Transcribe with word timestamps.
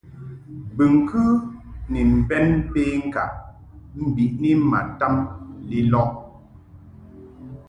Bɨŋkɨ 0.75 1.21
ni 1.91 1.99
mbɛn 2.17 2.45
penkaʼ 2.71 3.31
mbiʼni 4.05 4.49
ma 4.69 4.79
tam 4.99 5.13
lilɔʼ. 5.69 6.09